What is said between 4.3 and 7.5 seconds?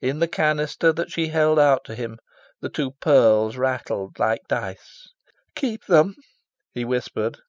dice. "Keep them!" he whispered.